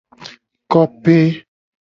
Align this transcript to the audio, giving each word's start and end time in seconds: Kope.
Kope. 0.71 1.17